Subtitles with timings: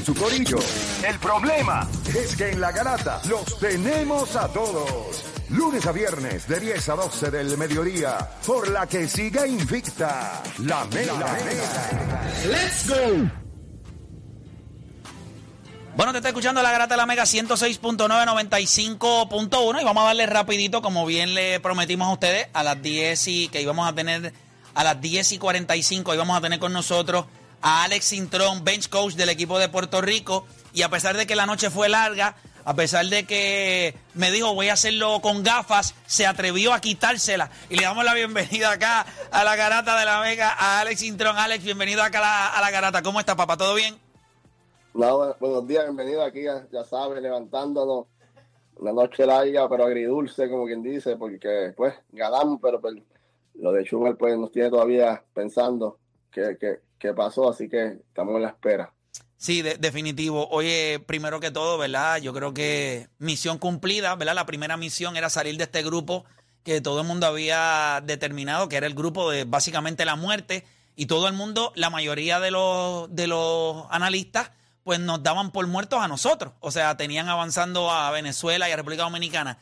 [0.00, 0.58] en su corillo.
[1.06, 5.24] El problema es que en la garata los tenemos a todos.
[5.50, 8.16] Lunes a viernes de 10 a 12 del mediodía,
[8.46, 11.36] por la que siga invicta la mega.
[12.46, 13.30] ¡Let's go!
[15.96, 20.80] Bueno, te está escuchando la Garata de la Mega 106.995.1 y vamos a darle rapidito,
[20.80, 24.32] como bien le prometimos a ustedes, a las 10 y que íbamos a tener
[24.74, 27.26] a las 10 y 45 íbamos a tener con nosotros
[27.62, 31.36] a Alex Intrón, bench coach del equipo de Puerto Rico y a pesar de que
[31.36, 35.94] la noche fue larga, a pesar de que me dijo voy a hacerlo con gafas,
[36.06, 40.20] se atrevió a quitársela y le damos la bienvenida acá a la Garata de la
[40.20, 41.36] Mega a Alex Intrón.
[41.36, 43.02] Alex, bienvenido acá a la, Garata.
[43.02, 43.56] ¿Cómo está, papá?
[43.56, 43.96] ¿Todo bien?
[44.94, 48.06] No, buenos días, bienvenido aquí, ya, sabes, levantándonos.
[48.76, 52.94] Una noche larga, pero agridulce, como quien dice, porque pues ganamos, pero, pues,
[53.54, 55.98] lo de Schumer pues nos tiene todavía pensando
[56.32, 56.56] qué,
[57.00, 58.92] qué pasó, así que estamos en la espera.
[59.36, 60.46] Sí, de- definitivo.
[60.50, 62.18] Oye, primero que todo, ¿verdad?
[62.18, 64.34] Yo creo que misión cumplida, ¿verdad?
[64.34, 66.24] La primera misión era salir de este grupo
[66.62, 71.06] que todo el mundo había determinado, que era el grupo de básicamente la muerte, y
[71.06, 74.50] todo el mundo, la mayoría de los, de los analistas,
[74.84, 76.52] pues nos daban por muertos a nosotros.
[76.60, 79.58] O sea, tenían avanzando a Venezuela y a República Dominicana.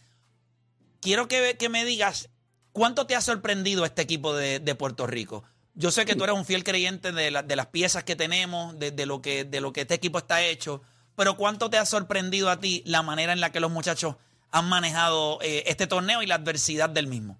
[1.00, 2.30] Quiero que, que me digas,
[2.72, 5.44] ¿cuánto te ha sorprendido este equipo de Puerto Rico?
[5.78, 8.76] Yo sé que tú eres un fiel creyente de, la, de las piezas que tenemos,
[8.80, 10.82] de, de, lo que, de lo que este equipo está hecho,
[11.14, 14.16] pero ¿cuánto te ha sorprendido a ti la manera en la que los muchachos
[14.50, 17.38] han manejado eh, este torneo y la adversidad del mismo?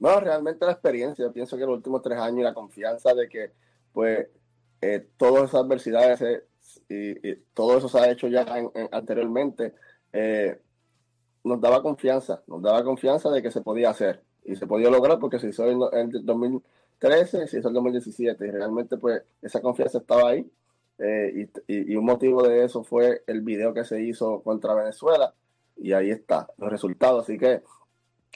[0.00, 1.24] Bueno, realmente la experiencia.
[1.24, 3.52] Yo pienso que los últimos tres años y la confianza de que,
[3.92, 4.26] pues,
[4.80, 8.46] eh, todas esas adversidades eh, y, todo eso se ha hecho ya
[8.90, 9.74] anteriormente,
[11.44, 15.18] nos daba confianza, nos daba confianza de que se podía hacer y se podía lograr
[15.18, 16.62] porque se hizo en, el 2000.
[17.00, 18.46] 13, se hizo el 2017.
[18.46, 20.48] Y realmente, pues, esa confianza estaba ahí.
[20.98, 24.74] Eh, y, y, y, un motivo de eso fue el video que se hizo contra
[24.74, 25.34] Venezuela.
[25.76, 27.24] Y ahí está, los resultados.
[27.24, 27.62] Así que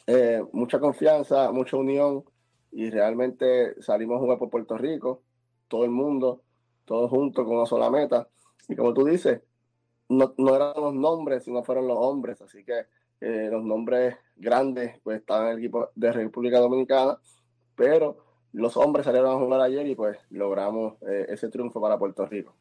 [0.06, 2.24] eh, mucha confianza, mucha unión.
[2.72, 5.22] Y realmente salimos a jugar por Puerto Rico,
[5.68, 6.42] todo el mundo,
[6.84, 8.28] todos juntos con una sola meta.
[8.68, 9.42] Y como tú dices,
[10.08, 12.40] no, no eran los nombres, sino fueron los hombres.
[12.42, 12.86] Así que
[13.20, 17.18] eh, los nombres grandes pues, estaban en el equipo de República Dominicana.
[17.77, 18.23] Pero
[18.54, 22.54] los hombres salieron a jugar ayer y pues logramos eh, ese triunfo para Puerto Rico.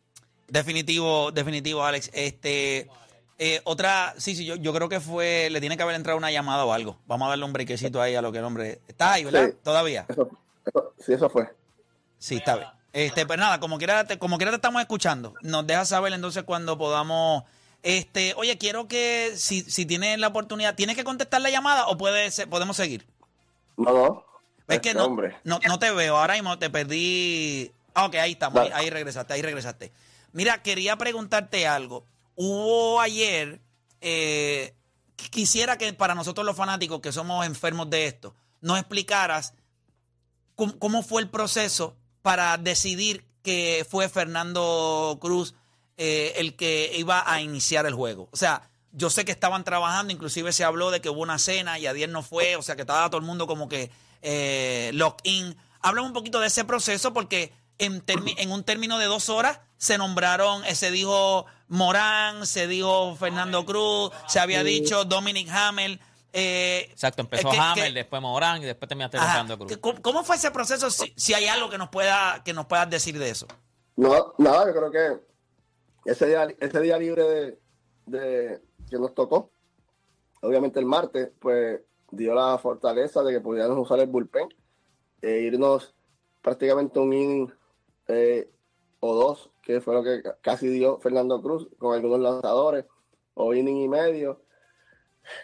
[0.47, 2.09] Definitivo, definitivo, Alex.
[2.13, 2.89] Este,
[3.39, 6.31] eh, otra, sí, sí, yo, yo creo que fue, le tiene que haber entrado una
[6.31, 6.97] llamada o algo.
[7.07, 8.81] Vamos a darle un brequecito ahí a lo que el hombre.
[8.87, 9.47] Está ahí, ¿verdad?
[9.49, 9.57] Sí.
[9.63, 10.05] Todavía.
[10.09, 10.29] Eso,
[10.65, 11.47] eso- sí, eso fue.
[12.17, 12.67] Sí, está bien.
[12.91, 15.33] Este, pues nada, como quiera, te, como quiera te estamos escuchando.
[15.41, 17.43] Nos deja saber entonces cuando podamos.
[17.81, 21.97] Este, oye, quiero que si, si tienes la oportunidad, ¿tienes que contestar la llamada o
[21.97, 23.05] puede ser- podemos seguir?
[23.77, 24.25] No, no.
[24.67, 25.03] Es que no,
[25.43, 27.71] no, no te veo, ahora mismo te perdí.
[27.93, 29.91] Ah, ok, ahí estamos, ahí, regresaste, ahí regresaste.
[30.31, 32.05] Mira, quería preguntarte algo.
[32.35, 33.59] Hubo ayer,
[34.01, 34.73] eh,
[35.17, 39.53] qu- quisiera que para nosotros los fanáticos que somos enfermos de esto, nos explicaras
[40.55, 45.53] cómo, cómo fue el proceso para decidir que fue Fernando Cruz
[45.97, 48.29] eh, el que iba a iniciar el juego.
[48.31, 51.77] O sea, yo sé que estaban trabajando, inclusive se habló de que hubo una cena
[51.79, 55.57] y Adiel no fue, o sea que estaba todo el mundo como que eh, lock-in.
[55.81, 58.01] Háblame un poquito de ese proceso porque en,
[58.51, 64.11] un término de dos horas se nombraron, eh, se dijo Morán, se dijo Fernando Cruz,
[64.27, 65.99] se había dicho Dominic Hamel.
[66.31, 69.27] eh, Exacto, empezó que- Hammer, que- después Morán y después terminaste Ajá.
[69.27, 69.71] Fernando Cruz.
[69.71, 70.89] ¿Qué- ¿Cómo, cómo fue ese proceso?
[70.89, 73.47] Si, si hay algo que nos pueda que nos puedas decir de eso.
[73.95, 77.59] No, nada, yo creo que ese día, ese día libre de,
[78.05, 79.49] de- que nos tocó,
[80.41, 81.81] obviamente el martes, pues
[82.11, 84.47] dio la fortaleza de que pudiéramos usar el bullpen
[85.21, 85.95] e irnos
[86.41, 87.51] prácticamente un inning
[88.07, 88.51] eh,
[88.99, 92.85] o dos, que fue lo que ca- casi dio Fernando Cruz con algunos lanzadores,
[93.33, 94.41] o inning y medio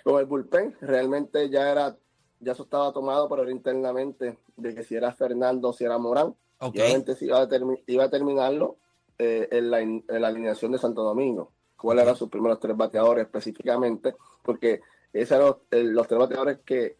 [0.04, 0.76] con el bullpen.
[0.82, 1.98] Realmente ya era,
[2.40, 6.36] ya eso estaba tomado, pero era internamente de que si era Fernando si era Morán.
[6.60, 6.76] Ok.
[6.76, 7.48] Y obviamente iba a,
[7.88, 8.78] iba a terminarlo
[9.18, 11.54] eh, en, la, in- en la alineación de Santo Domingo.
[11.80, 14.16] ¿Cuáles eran sus primeros tres bateadores específicamente?
[14.44, 14.82] Porque
[15.14, 15.58] esos eran los,
[15.96, 16.98] los tres bateadores que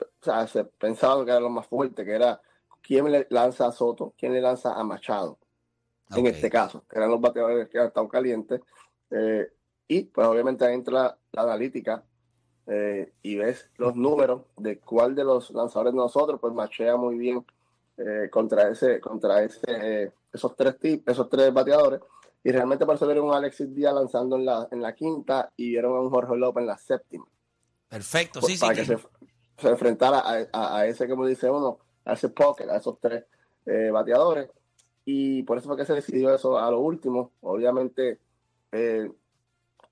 [0.00, 2.40] o sea, se pensaba que eran los más fuertes, que era
[2.82, 5.36] quién le lanza a Soto, quién le lanza a Machado,
[6.10, 6.32] en Ok.
[6.32, 8.60] este caso, que eran los bateadores que han estado calientes.
[9.10, 9.52] eh,
[9.88, 12.04] y pues obviamente entra la, analítica
[12.68, 17.18] eh, y ves los números de cuál de los lanzadores de nosotros pues machea muy
[17.18, 17.44] bien
[17.96, 22.00] eh, contra ese contra ese eh, esos tres tip- esos tres bateadores
[22.42, 25.70] y realmente por eso vieron a Alexis Díaz lanzando en la en la quinta y
[25.70, 27.26] vieron a un Jorge López en la séptima
[27.88, 28.60] Perfecto, pues, sí, sí.
[28.64, 28.98] para que- que se,
[29.58, 33.24] se enfrentara a, a- a ese como dice uno a ese pocket a esos tres
[33.66, 34.50] eh, bateadores
[35.04, 38.18] y por eso fue que se decidió eso a lo último obviamente
[38.72, 39.10] eh,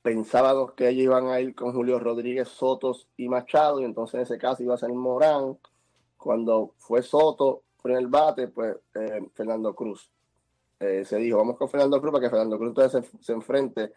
[0.02, 4.20] pensábamos que ellos iban a ir con Julio Rodríguez, Sotos y Machado, y entonces en
[4.22, 5.58] ese caso iba a ser Morán.
[6.16, 10.10] Cuando fue Soto en el bate, pues eh, Fernando Cruz.
[10.80, 13.92] Eh, se dijo, vamos con Fernando Cruz para que Fernando Cruz entonces se, enfrente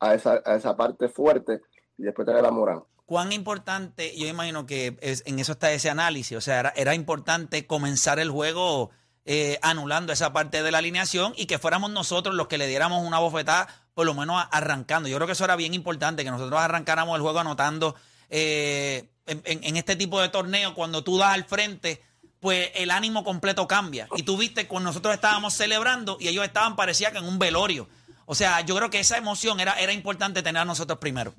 [0.00, 1.60] a esa, a esa parte fuerte
[1.96, 2.82] y después traer a Morán.
[3.06, 8.18] ¿Cuán importante, yo imagino que en eso está ese análisis, o sea, era, importante comenzar
[8.18, 8.90] el juego
[9.26, 13.06] eh, anulando esa parte de la alineación y que fuéramos nosotros los que le diéramos
[13.06, 15.08] una bofetada, por lo menos arrancando.
[15.08, 17.94] Yo creo que eso era bien importante, que nosotros arrancáramos el juego anotando
[18.30, 22.02] eh, en, este tipo de torneo, cuando tú das al frente,
[22.44, 24.06] pues el ánimo completo cambia.
[24.16, 27.88] Y tú viste cuando nosotros estábamos celebrando y ellos estaban, parecía que en un velorio.
[28.26, 31.32] O sea, yo creo que esa emoción era, era importante tener a nosotros primero.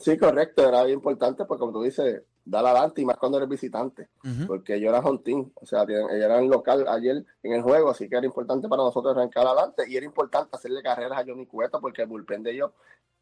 [0.00, 3.48] Sí, correcto, era bien importante porque como tú dices, dar adelante y más cuando eres
[3.48, 4.08] visitante,
[4.48, 8.26] porque yo era Hontín, o sea, eran local ayer en el juego, así que era
[8.26, 12.08] importante para nosotros arrancar adelante y era importante hacerle carreras a Johnny Cuesta porque el
[12.08, 12.72] bullpen de ellos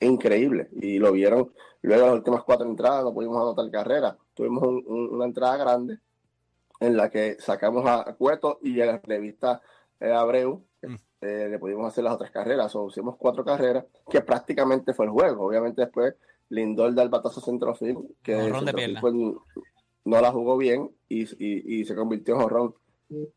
[0.01, 4.63] es increíble y lo vieron luego las últimas cuatro entradas, no pudimos anotar carrera, tuvimos
[4.87, 5.99] una entrada grande
[6.83, 9.63] en la que sacamos a Cueto y a la revista
[10.01, 10.95] eh, Abreu mm.
[11.21, 15.13] eh, le pudimos hacer las otras carreras, o hicimos cuatro carreras, que prácticamente fue el
[15.13, 16.15] juego, obviamente después
[16.49, 18.53] Lindor da el batazo centrofil, que
[19.01, 19.15] pues,
[20.05, 21.25] no la jugó bien y,
[21.85, 22.75] se convirtió en jorrón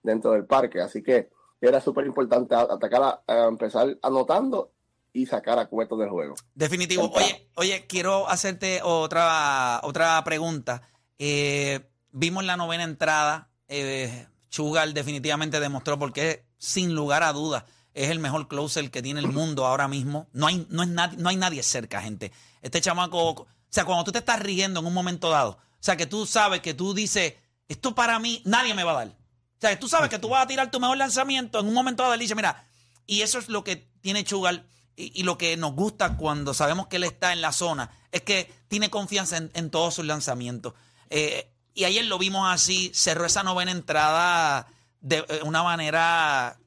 [0.03, 0.81] dentro del parque.
[0.81, 1.29] Así que
[1.61, 4.71] era súper importante atacar, a, empezar anotando
[5.13, 6.35] y sacar a Cueto del juego.
[6.53, 7.09] Definitivo.
[7.13, 10.89] Oye, oye, quiero hacerte otra, otra pregunta.
[11.17, 11.79] Eh,
[12.15, 13.49] vimos la novena entrada.
[13.67, 19.19] Eh, Chugal definitivamente demostró porque sin lugar a dudas es el mejor closer que tiene
[19.19, 20.27] el mundo ahora mismo.
[20.33, 22.31] No hay, no es no hay nadie cerca, gente.
[22.61, 25.95] Este chamaco, o sea, cuando tú te estás riendo en un momento dado, o sea,
[25.97, 27.35] que tú sabes que tú dices,
[27.67, 29.07] esto para mí nadie me va a dar.
[29.07, 31.73] O sea, que tú sabes que tú vas a tirar tu mejor lanzamiento en un
[31.73, 32.65] momento dado y dice, mira,
[33.05, 36.95] y eso es lo que tiene Chugal y, lo que nos gusta cuando sabemos que
[36.95, 40.73] él está en la zona, es que tiene confianza en, todos sus lanzamientos.
[41.09, 44.65] Eh, y ayer lo vimos así, cerró esa novena entrada
[45.01, 46.57] de eh, una manera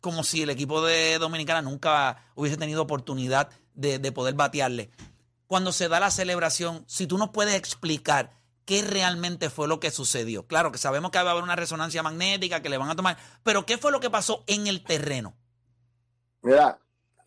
[0.00, 4.90] como si el equipo de Dominicana nunca hubiese tenido oportunidad de, poder batearle.
[5.46, 8.32] Cuando se da la celebración, si tú nos puedes explicar
[8.64, 10.46] qué realmente fue lo que sucedió.
[10.46, 13.16] Claro que sabemos que va a haber una resonancia magnética que le van a tomar,
[13.44, 15.34] pero ¿qué fue lo que pasó en el terreno?
[16.42, 16.78] Mira,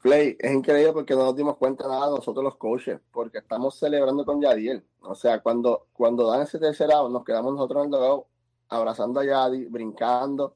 [0.02, 4.26] Play, es increíble porque no nos dimos cuenta nada nosotros los coaches, porque estamos celebrando
[4.26, 4.86] con Yadiel.
[5.02, 8.28] O sea, cuando, cuando dan ese tercer out, nos quedamos nosotros en el dogado
[8.70, 10.56] abrazando a Yadi, brincando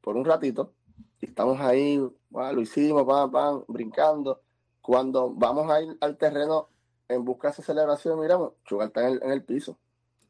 [0.00, 0.72] por un ratito,
[1.20, 1.98] y estamos ahí,
[2.30, 4.40] lo hicimos, pam, pam, brincando.
[4.80, 6.68] Cuando vamos a ir al terreno
[7.08, 9.76] en busca de esa celebración, miramos, Chugal está en el, piso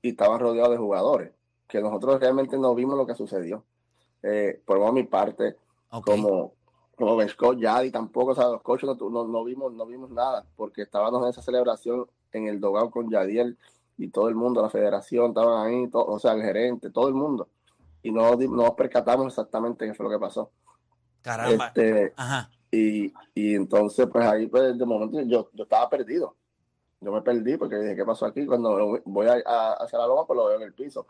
[0.02, 1.32] y estaban rodeados de jugadores,
[1.68, 3.64] que nosotros realmente no vimos lo que sucedió.
[4.22, 5.56] Eh, por mi parte,
[6.04, 6.54] como
[6.98, 10.82] Ben Scott, Yadi tampoco, o sea, los coaches no, no, vimos, no vimos nada, porque
[10.82, 13.56] estábamos en esa celebración en el dogado con Yadiel
[13.96, 17.48] y todo el mundo, la federación, estaban ahí, o sea, el gerente, todo el mundo.
[18.02, 20.50] Y no, no nos percatamos exactamente qué fue lo que pasó.
[21.22, 21.66] Caramba.
[21.66, 22.14] Este,
[22.70, 26.36] y, y, entonces, pues ahí, pues de momento yo, yo estaba perdido.
[27.00, 28.44] Yo me perdí porque dije, ¿qué pasó aquí?
[28.46, 31.06] Cuando voy a, hacia la loma, pues lo veo en el piso.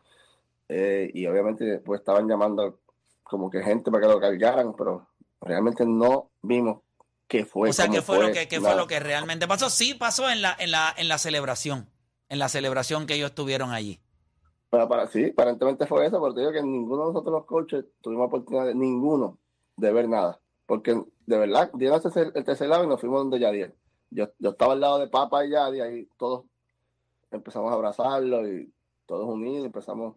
[0.68, 2.78] Eh, y obviamente, pues estaban llamando
[3.22, 5.06] como que gente para que lo cargaran, pero
[5.40, 6.82] realmente no vimos
[7.26, 7.70] qué fue.
[7.70, 9.70] O sea, ¿qué fue, lo que, qué fue lo que realmente pasó?
[9.70, 11.88] Sí pasó en la, en la, en la celebración,
[12.28, 14.00] en la celebración que ellos tuvieron allí.
[14.70, 18.26] Para, para, sí, aparentemente fue eso, porque digo que ninguno de nosotros los coaches tuvimos
[18.26, 19.38] oportunidad, de, ninguno,
[19.76, 20.40] de ver nada.
[20.66, 22.00] Porque de verdad, dieron
[22.34, 23.74] el tercer lado y nos fuimos donde Yadiel.
[24.10, 26.44] Yo, yo estaba al lado de Papa y Yadi, ahí todos
[27.30, 28.72] empezamos a abrazarlo y
[29.06, 30.16] todos unidos empezamos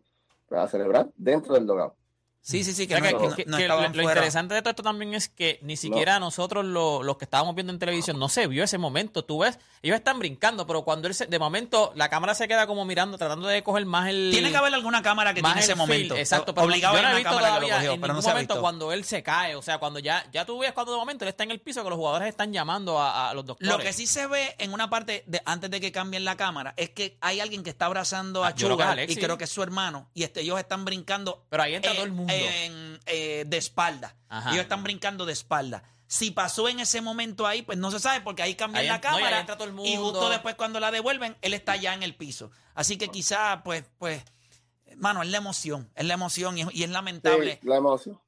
[0.50, 1.96] a celebrar dentro del dogado.
[2.44, 2.88] Sí, sí, sí.
[2.88, 7.54] Que, lo, interesante de todo esto también es que ni siquiera nosotros los que estábamos
[7.54, 9.24] viendo en televisión no se vio ese momento.
[9.24, 12.66] Tú ves, ellos están brincando, pero cuando él se, de momento la cámara se queda
[12.66, 14.32] como mirando, tratando de coger más el.
[14.32, 16.16] Tiene que haber alguna cámara que tiene ese momento.
[16.16, 19.56] Exacto, pero Obligado yo no he visto todavía en ningún momento cuando él se cae.
[19.56, 21.84] O sea, cuando ya, ya tú ves cuando de momento él está en el piso
[21.84, 23.72] que los jugadores están llamando a, los doctores.
[23.72, 26.74] Lo que sí se ve en una parte de, antes de que cambien la cámara
[26.76, 29.62] es que hay alguien que está abrazando a ah, Chuga y creo que es su
[29.62, 31.46] hermano y este, ellos están brincando.
[31.50, 32.31] Pero ahí entra todo el mundo.
[32.32, 34.16] En, eh, de espalda.
[34.48, 35.84] Ellos están brincando de espalda.
[36.08, 39.46] Si pasó en ese momento ahí, pues no se sabe porque ahí cambian la cámara
[39.86, 42.52] y, justo después cuando la devuelven, él está ya en el piso.
[42.74, 44.24] Así que quizá, pues, pues,
[44.98, 47.60] mano, es la emoción, es la emoción y, es lamentable.
[47.64, 48.20] la emoción.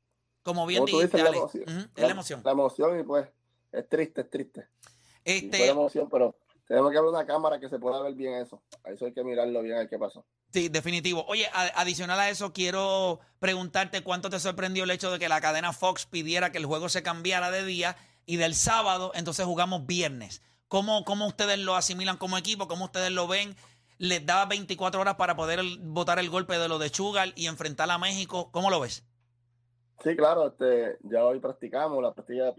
[0.44, 1.92] Como bien dijiste, la emoción.
[1.96, 2.42] es la, emoción.
[2.44, 3.28] La emoción y pues
[3.72, 4.68] es triste, es triste.
[5.26, 6.36] Este, emoción, pero
[6.68, 8.62] tenemos que abrir una cámara que se pueda ver bien eso.
[8.84, 10.26] A eso hay que mirarlo bien, a qué pasó.
[10.52, 11.26] Sí, definitivo.
[11.28, 15.74] Oye, adicional a eso, quiero preguntarte cuánto te sorprendió el hecho de que la cadena
[15.74, 20.42] Fox pidiera que el juego se cambiara de día y del sábado entonces jugamos viernes.
[20.68, 22.68] ¿Cómo, ¿Cómo ustedes lo asimilan como equipo?
[22.68, 23.56] ¿Cómo ustedes lo ven?
[23.98, 27.90] ¿Les da 24 horas para poder votar el golpe de lo de Chugal y enfrentar
[27.92, 28.50] a México?
[28.52, 29.04] ¿Cómo lo ves?
[30.04, 32.54] Sí, claro, este, ya hoy practicamos, la práctica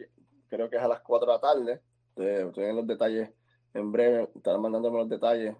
[0.49, 1.83] creo que es a las 4 de la tarde.
[2.17, 3.31] Estoy en los detalles
[3.75, 5.55] en breve, estarán mandándome los detalles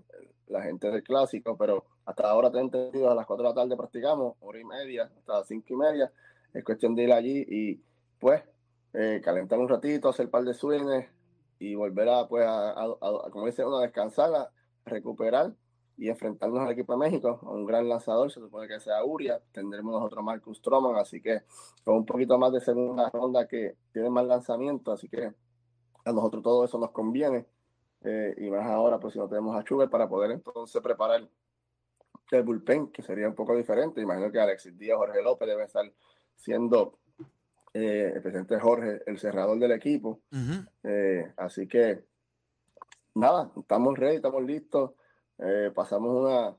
[0.49, 3.77] la gente del clásico, pero hasta ahora te entendido, a las 4 de la tarde
[3.77, 6.13] practicamos, hora y media, hasta las 5 y media.
[6.53, 7.81] Es cuestión de ir allí y
[8.19, 8.43] pues
[8.93, 11.07] eh, calentar un ratito, hacer un par de swings
[11.59, 12.87] y volver a, pues, a,
[13.31, 14.51] como dice uno, a descansar, a
[14.85, 15.53] recuperar
[15.97, 19.41] y enfrentarnos al equipo de México, a un gran lanzador, se supone que sea Uria,
[19.53, 21.43] tendremos nosotros Marcus Stroman, así que
[21.85, 25.33] con un poquito más de segunda ronda que tiene más lanzamiento, así que
[26.05, 27.47] a nosotros todo eso nos conviene,
[28.05, 31.27] eh, y más ahora pues si no tenemos a Schubert para poder entonces preparar
[32.31, 35.91] el bullpen, que sería un poco diferente, imagino que Alexis Díaz, Jorge López debe estar
[36.37, 36.99] siendo
[37.73, 40.21] eh, el presidente Jorge, el cerrador del equipo.
[40.85, 42.05] Eh, así que,
[43.15, 44.93] nada, estamos ready, estamos listos.
[45.39, 46.57] Eh, pasamos una,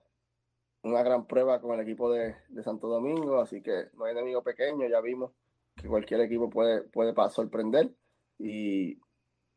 [0.84, 4.88] una gran prueba con el equipo de, Santo Domingo, así que no hay enemigo pequeño,
[4.88, 5.32] ya vimos
[5.76, 7.92] que cualquier equipo puede, puede sorprender
[8.38, 9.00] y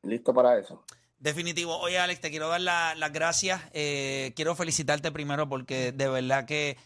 [0.02, 0.84] listo para eso.
[1.18, 1.78] Definitivo.
[1.78, 3.60] Oye, Alex, te quiero dar las gracias.
[3.72, 6.76] quiero felicitarte primero porque de verdad que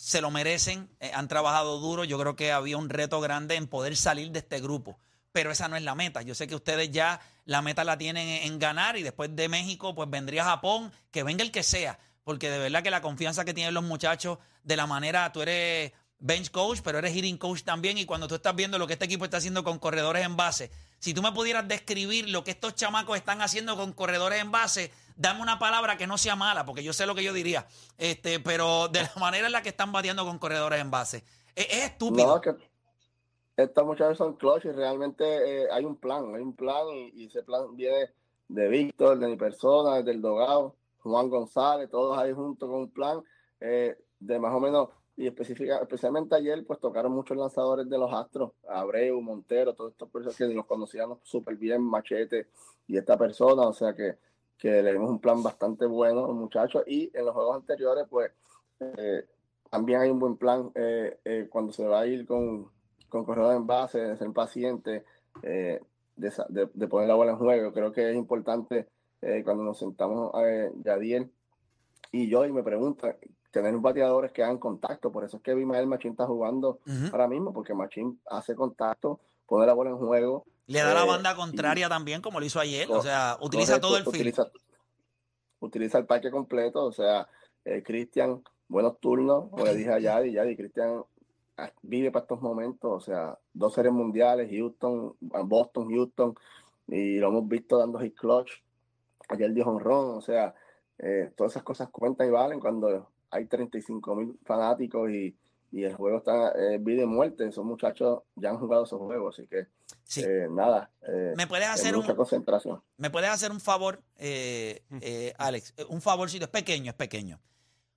[0.00, 2.04] se lo merecen, eh, han trabajado duro.
[2.04, 4.98] Yo creo que había un reto grande en poder salir de este grupo,
[5.30, 6.22] pero esa no es la meta.
[6.22, 9.94] Yo sé que ustedes ya la meta la tienen en, ganar y después de México,
[9.94, 13.52] pues vendría Japón, que venga el que sea, porque de verdad que la confianza que
[13.52, 17.98] tienen los muchachos, de la manera, tú eres bench coach, pero eres hitting coach también.
[17.98, 20.70] Y cuando tú estás viendo lo que este equipo está haciendo con corredores en base,
[20.98, 24.92] si tú me pudieras describir lo que estos chamacos están haciendo con corredores en base,
[25.16, 27.66] dame una palabra que no sea mala, porque yo sé lo que yo diría.
[27.98, 31.24] Este, pero de la manera en la que están bateando con corredores en base,
[31.56, 32.26] es, estúpido.
[32.26, 32.54] No, que
[33.56, 37.42] estos muchachos son clutch y realmente eh, hay un plan, hay un plan y, ese
[37.42, 38.10] plan viene
[38.48, 43.22] de Víctor, de mi persona, del Dogado, Juan González, todos ahí juntos con un plan
[43.60, 44.88] eh, de más o menos
[45.20, 50.08] y específica, especialmente ayer, pues tocaron muchos lanzadores de los Astros, Abreu, Montero, todos estos
[50.08, 52.46] personas que los conocíamos súper bien, Machete
[52.86, 54.16] y esta persona, o sea que,
[54.56, 58.32] que le dimos un plan bastante bueno los muchachos y en los juegos anteriores, pues
[58.80, 59.26] eh,
[59.68, 62.70] también hay un buen plan eh, eh, cuando se va a ir con,
[63.10, 65.04] con corredor en base, de ser paciente,
[65.42, 65.82] de,
[66.16, 67.74] de, poner la bola en juego.
[67.74, 68.88] Creo que es importante
[69.44, 70.44] cuando nos sentamos a
[70.82, 71.30] Yadiel
[72.10, 73.18] y yo y me pregunta
[73.50, 75.10] tener bateadores que hagan contacto.
[75.10, 76.78] Por eso es que Bimael Machín está jugando
[77.12, 80.44] ahora mismo, porque Machín hace contacto, pone la bola en juego.
[80.66, 82.90] Le da la eh, banda contraria también, como lo hizo ayer.
[82.90, 84.50] O sea, utiliza todo el utiliza,
[85.58, 86.84] Utiliza el parque completo.
[86.84, 87.26] O sea,
[87.64, 89.50] eh, Cristian, buenos turnos.
[89.50, 91.02] Como le dije a Yadi, Yadi, Cristian
[91.56, 92.90] ah, vive para estos momentos.
[92.90, 96.34] O sea, dos series mundiales, Houston, Boston, Houston.
[96.86, 98.52] Y lo hemos visto dando hit clutch.
[99.28, 100.16] Ayer dijo ron.
[100.16, 100.54] O sea,
[100.98, 105.36] eh, todas esas cosas cuentan y valen cuando hay 35 mil fanáticos y,
[105.72, 107.46] el juego está eh, vida y muerte.
[107.46, 109.68] Esos muchachos ya han jugado esos juegos, así que
[110.20, 110.90] eh, nada.
[111.06, 112.82] Eh, ¿Me puedes hacer mucha un, concentración.
[112.96, 114.02] ¿Me puedes hacer un favor,
[115.38, 115.74] Alex?
[115.88, 117.40] Un favorcito, es pequeño, es pequeño.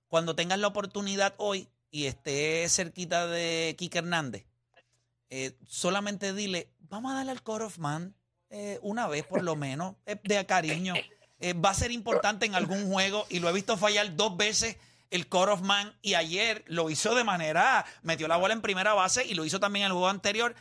[0.06, 4.46] Cuando tengas la oportunidad hoy y esté cerquita de Kike Hernández,
[5.66, 8.14] solamente dile, vamos a darle al Core of Man
[8.82, 10.94] una vez por lo menos, de cariño.
[11.56, 14.76] va a ser importante en algún juego y lo he visto fallar dos veces
[15.10, 18.94] el core of man y ayer lo hizo de manera, metió la bola en primera
[18.94, 20.54] base y lo hizo también en el juego anterior.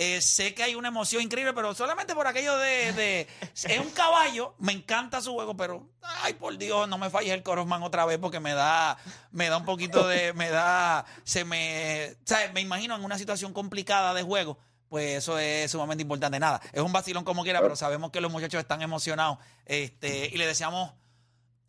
[0.00, 3.26] Eh, sé que hay una emoción increíble, pero solamente por aquello de,
[3.64, 5.88] Es un caballo, me encanta su juego, pero.
[6.22, 8.96] Ay, por Dios, no me falles el Man otra vez porque me da.
[9.32, 10.32] Me da un poquito de.
[10.34, 11.04] Me da.
[11.24, 12.14] Se me.
[12.24, 12.52] ¿Sabes?
[12.52, 14.56] Me imagino en una situación complicada de juego.
[14.88, 16.38] Pues eso es sumamente importante.
[16.38, 19.38] Nada, es un vacilón como quiera, pero sabemos que los muchachos están emocionados.
[19.66, 20.92] Este, y le deseamos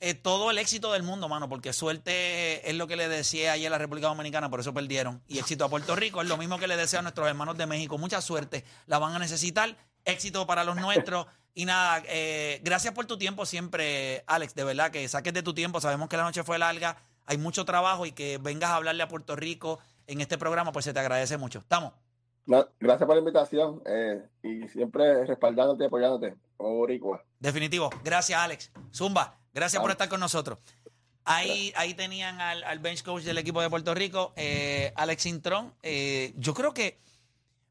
[0.01, 3.67] eh, todo el éxito del mundo, mano, porque suerte es lo que le decía ayer
[3.67, 5.21] a la República Dominicana, por eso perdieron.
[5.27, 7.65] Y éxito a Puerto Rico es lo mismo que le deseo a nuestros hermanos de
[7.65, 7.97] México.
[7.97, 9.75] Mucha suerte, la van a necesitar.
[10.05, 11.27] Éxito para los nuestros.
[11.53, 14.55] Y nada, eh, gracias por tu tiempo siempre, Alex.
[14.55, 15.81] De verdad que saques de tu tiempo.
[15.81, 19.07] Sabemos que la noche fue larga, hay mucho trabajo y que vengas a hablarle a
[19.09, 21.59] Puerto Rico en este programa, pues se te agradece mucho.
[21.59, 21.93] ¿Estamos?
[22.79, 26.35] gracias por la invitación eh, y siempre respaldándote y apoyándote
[27.39, 27.89] Definitivo.
[28.03, 28.71] Gracias, Alex.
[28.91, 29.38] Zumba.
[29.53, 30.59] Gracias por estar con nosotros.
[31.25, 35.73] Ahí, ahí tenían al, bench coach del equipo de Puerto Rico, eh, Alex Intrón.
[35.83, 36.99] Eh, yo creo que.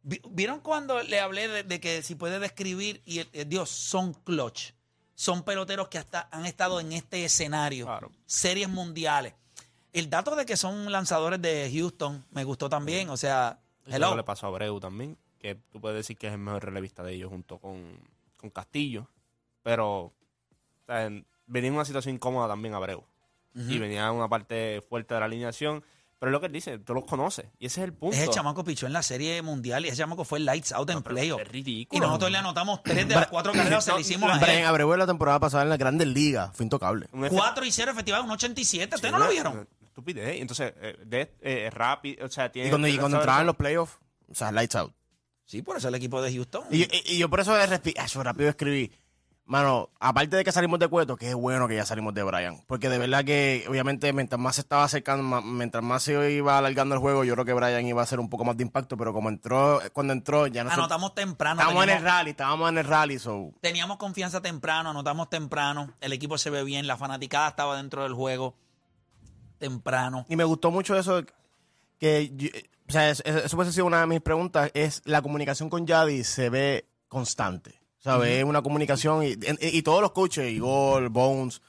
[0.02, 3.02] ¿Vieron cuando le hablé de, que si puede describir?
[3.04, 4.73] Y eh, Dios, son clutch.
[5.14, 7.88] Son peloteros que hasta han estado en este escenario.
[8.26, 9.35] Series mundiales.
[9.92, 13.11] El dato de que son lanzadores de Houston me gustó también.
[13.11, 14.14] O sea, hello.
[14.14, 15.18] le pasó a Abreu también.
[15.40, 17.99] que tú puedes decir que es el mejor relevista de ellos junto con,
[18.37, 19.08] con Castillo.
[19.64, 20.12] Pero o
[20.87, 21.11] sea,
[21.49, 23.02] venía en una situación incómoda también Abreu.
[23.55, 25.83] Y venía en una parte fuerte de la alineación.
[26.21, 27.47] Pero es lo que él dice, tú los conoces.
[27.61, 28.17] Y ese es el punto.
[28.17, 31.40] Ese chamaco pichó en la serie mundial y ese chamaco fue lights out en playoff.
[31.40, 31.97] Es ridículo.
[31.97, 34.64] Y nosotros le anotamos tres de las cuatro carreras, se le hicimos a Brian.
[34.64, 37.09] Abreu la temporada pasada en la Grandes Ligas fue intocable.
[37.12, 38.95] Un efe- 4 y 0 efectividad, un 87.
[38.97, 39.69] ¿Ustedes no lo vieron?
[39.85, 40.40] Estupidez.
[40.40, 42.69] Entonces, eh, de, eh, rápido, o sea, tiene...
[42.69, 44.93] Y cuando, y cuando entraban en los playoffs, o sea, lights out.
[45.45, 46.64] Sí, por eso el equipo de Houston.
[46.71, 48.93] Y, y- y yo por eso, ah, eso rápido escribí.
[49.49, 52.61] Mano, aparte de que salimos de Cueto, que es bueno que ya salimos de Brian.
[52.67, 56.95] Porque de verdad que, obviamente, mientras más se estaba acercando, mientras más se iba alargando
[56.95, 58.99] el juego, yo creo que Brian iba a hacer un poco más de impacto.
[58.99, 61.61] Pero como entró, cuando entró, ya no Anotamos temprano.
[61.62, 63.52] Estábamos en el rally, estábamos en el rally, so.
[63.62, 65.95] Teníamos confianza temprano, anotamos temprano.
[66.02, 68.55] El equipo se ve bien, la fanaticada estaba dentro del juego
[69.59, 70.26] temprano.
[70.28, 71.23] Y me gustó mucho eso
[71.99, 72.49] que yo-
[72.88, 75.87] o sea, es- es- eso puede ser una de mis preguntas, es la comunicación con
[75.87, 77.77] Yadi se ve constante.
[77.99, 78.38] ¿Sabes?
[78.38, 81.61] Es una comunicación y, y- y todos los coaches, Igor, Bones.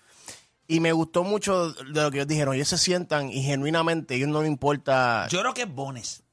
[0.67, 2.53] Y me gustó mucho de lo que ellos dijeron.
[2.53, 5.27] Ellos se sientan y genuinamente, ellos no les importa.
[5.29, 6.23] Yo creo que es Bones.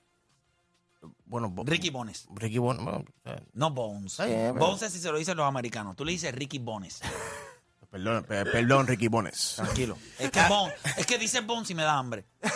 [1.25, 2.27] bueno, Bo- Ricky Bones.
[2.35, 2.83] Ricky Bones.
[2.85, 4.19] bueno, eh, No Bones.
[4.55, 5.97] Bones es si se lo dicen los americanos.
[5.97, 7.01] Tú le dices Ricky Bones.
[7.91, 9.55] perdón, pe- perdón, Ricky Bones.
[9.57, 9.97] Tranquilo.
[10.19, 12.27] Es que Bones, es que dice Bones y me da hambre.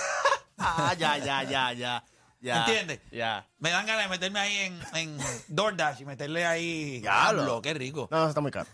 [0.62, 2.04] Ah, ya, ya, ya, ya.
[2.40, 3.00] Ya ¿Entiendes?
[3.12, 3.47] Ya.
[3.59, 5.18] Me dan ganas de meterme ahí en, en
[5.49, 7.00] DoorDash y meterle ahí.
[7.00, 7.61] Diablo.
[7.62, 8.09] Qué rico.
[8.11, 8.68] No, eso está muy caro.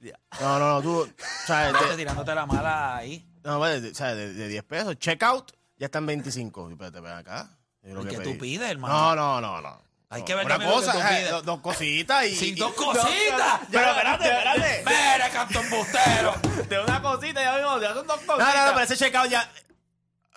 [0.00, 0.18] Ya.
[0.40, 1.12] No, no, no, tú,
[1.46, 1.74] ¿sabes?
[1.74, 3.26] Estás De, tirándote la mala ahí.
[3.44, 4.16] no, vale, de, ¿sabes?
[4.16, 6.70] De, de 10 pesos, checkout, ya está en 25.
[6.70, 7.50] Y Espérate, ven acá.
[7.82, 8.32] Yo lo ¿Y que pedí.
[8.32, 8.94] tú pides, hermano?
[8.94, 9.82] No, no, no, no.
[10.12, 11.30] Hay No, que ver una también lo que cosa, tú eh, pides.
[11.30, 12.34] dos, dos cositas y.
[12.36, 13.60] Sin dos cositas.
[13.70, 14.84] Pero espérate, espérate.
[14.86, 16.34] Mira, cantón bustero.
[16.68, 18.54] De una cosita, ya vimos, ya son dos cositas.
[18.54, 19.50] No, no, no, pero ese checkout ya.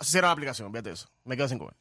[0.00, 1.08] Cierra la aplicación, fíjate eso.
[1.24, 1.74] Me quedo sin comer.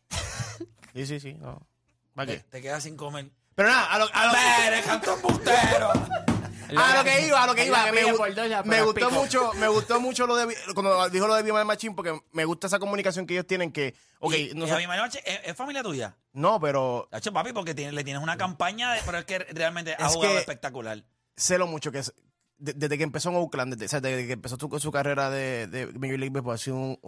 [0.94, 1.34] Sí, sí, sí.
[1.34, 1.66] No.
[2.14, 2.40] ¿Para qué?
[2.50, 3.32] Te quedas sin comer.
[3.56, 5.92] Pero nada, a lo, a lo, Mira, cantón bustero.
[6.78, 7.86] a lo que iba, a lo que iba.
[7.86, 9.12] que me, gu- me gustó pico.
[9.12, 12.68] mucho, me gustó mucho lo de cuando dijo lo de Bimal Machín, porque me gusta
[12.68, 13.94] esa comunicación que ellos tienen que.
[14.20, 16.16] Ok, Y- no, y Manuel, ¿es, es familia tuya?
[16.34, 19.96] no, pero Tacho, papi, porque tiene- le tienes una campaña, de- pero es que realmente
[20.00, 21.04] ha Es jugado que- espectacular.
[21.36, 22.14] sé lo mucho que es.
[22.58, 25.30] de- Desde que empezó en Oakland, desde, o sea, desde que empezó su, su carrera
[25.30, 27.00] de, de Major League Baseball, ha sido un,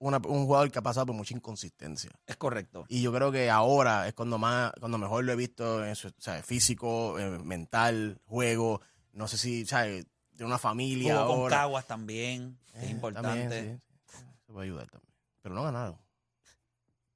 [0.00, 2.10] una- un jugador que ha pasado por mucha inconsistencia.
[2.26, 2.84] Es correcto.
[2.88, 6.08] Y yo creo que ahora es cuando más, cuando mejor lo he visto en su
[6.08, 8.80] o sea, físico, eh, mental, juego.
[9.12, 10.06] No sé si, ¿sabes?
[10.32, 11.56] De una familia Jugó con ahora.
[11.58, 13.28] Caguas también, es Eh, importante.
[13.28, 13.86] también, sí,
[14.16, 14.24] sí.
[14.42, 15.12] Eso puede ayudar también.
[15.42, 15.96] Pero no ganaron.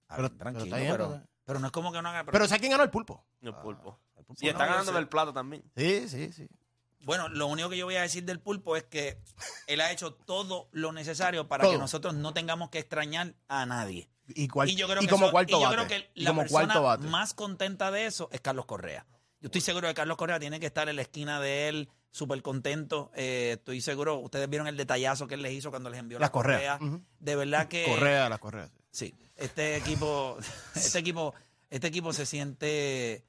[0.09, 2.25] Ah, Pero- tranquilo, pero no es como que no haga.
[2.25, 3.25] Pero ¿sabes quién ganó el pulpo?
[3.41, 3.99] El pulpo.
[4.17, 5.63] El pulpo Y está en el plato también.
[5.77, 6.49] Sí, sí, sí.
[7.05, 9.19] Bueno, lo único que yo voy a decir del pulpo es que
[9.67, 11.73] él ha hecho todo lo necesario para Todo.
[11.73, 14.09] que nosotros no tengamos que extrañar a nadie.
[14.29, 15.75] Y, cual- y yo creo y que, como eso- cuarto y yo bate.
[15.77, 17.07] creo que Y la como persona cuarto bate.
[17.09, 19.07] más contenta de eso es Carlos Correa.
[19.41, 22.41] Yo estoy seguro que Carlos Correa tiene que estar en la esquina de él, súper
[22.41, 23.11] contento.
[23.15, 26.23] Eh, estoy seguro, ustedes vieron el detallazo que él les hizo cuando les envió la
[26.25, 26.79] Las correas.
[26.79, 26.95] correa.
[26.95, 27.05] Ujú.
[27.21, 27.85] De verdad que...
[27.85, 28.71] Correa, la correa.
[28.91, 29.09] sí.
[29.09, 30.39] Sí, este equipo,
[30.75, 31.35] este equipo,
[31.69, 33.25] este equipo se siente,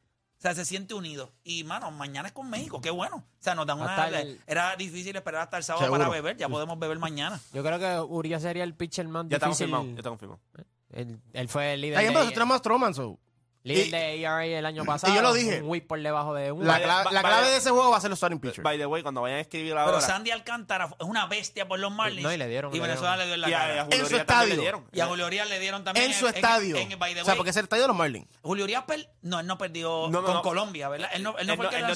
[0.45, 1.31] o sea, se siente unido.
[1.43, 3.17] Y mano, mañana es con México, qué bueno.
[3.17, 4.07] O sea, nos dan una.
[4.09, 5.99] El- Era difícil esperar hasta el sábado Seguro.
[6.01, 7.39] para beber, ya podemos beber mañana.
[7.53, 9.71] Yo creo que Urias sería el pitcher más Ya está difícil.
[9.71, 10.41] confirmado, ya está confirmado.
[10.91, 13.19] Él, él fue el líder, Ahí empezó a Stroman, so.
[13.65, 15.13] Líder y- de ERA el año pasado.
[15.13, 15.61] yo lo dije.
[15.61, 16.65] Un whip por debajo de un.
[16.65, 18.63] La, Vaya- cla- va- la clave de ese juego va a ser los starting pitchers.
[18.63, 20.01] By the way, cuando vayan a escribir Pero ahora.
[20.01, 22.23] Sandy Alcántara es una bestia por los Marlins.
[22.23, 23.75] No, y le dieron, Y Venezuela le dio en la y cara.
[23.75, 24.55] y a En su estadio.
[24.55, 24.87] le dieron.
[24.93, 26.05] Y a Julio Urias le dieron también.
[26.11, 26.77] en su estadio.
[26.77, 28.27] en- by the o sea, porque es el estadio de los Marlins.
[28.41, 30.41] Julio Urias, per- no, él no perdió No, no, con no.
[30.41, 31.09] Colombia, ¿verdad?
[31.13, 31.47] Él no, él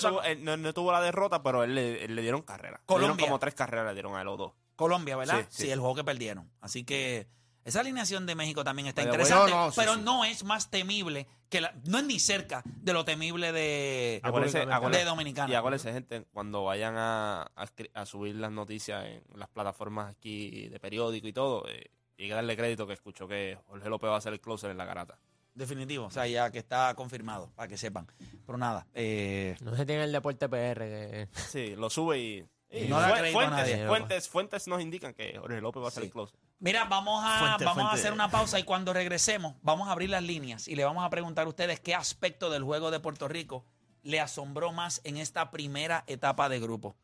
[0.02, 2.78] tuvo, él no- tuvo la derrota, pero él le, dieron carrera.
[2.80, 3.16] Le Colombia.
[3.16, 4.54] dieron como tres carreras, le dieron a los dos.
[4.76, 5.42] Colombia, ¿verdad?
[5.42, 5.72] Sí, Sí, sí.
[5.72, 6.50] el juego que perdieron.
[6.62, 7.28] Así que
[7.70, 10.02] esa alineación de México también está Pero interesante, bueno, no, sí, pero sí.
[10.04, 14.66] no es más temible que la, no es ni cerca de lo temible de, Acuérdense-
[14.66, 15.52] de acuérdense- Dominicana.
[15.52, 17.52] Y acuérdense, gente, cuando vayan a,
[17.94, 22.30] a subir las noticias en las plataformas aquí de periódico y todo, eh, y hay
[22.30, 24.86] que darle crédito que escucho que Jorge López va a ser el closer en la
[24.86, 25.18] garata.
[25.56, 28.08] Definitivo, o sea, ya que está confirmado, para que sepan.
[28.46, 30.76] Pero nada, eh, No se tiene el deporte PR.
[30.86, 32.46] que- Sí, lo sube y...
[32.72, 33.88] y No fuentes, nadie.
[33.88, 36.08] fuentes, fuentes nos indican que Jorge López va a ser Sí.
[36.08, 36.40] el closer.
[36.60, 40.10] Mira, vamos a, Fuente, vamos a hacer una pausa y cuando regresemos vamos a abrir
[40.10, 43.30] las líneas y le vamos a preguntar a ustedes qué aspecto del juego de Puerto
[43.30, 43.66] Rico
[44.04, 46.98] le asombró más en esta primera etapa de grupo.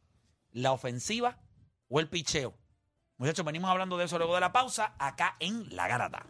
[0.52, 1.38] ¿La ofensiva
[1.88, 2.54] o el picheo?
[3.18, 6.26] Muchachos, venimos hablando de eso luego de la pausa acá en La Garata.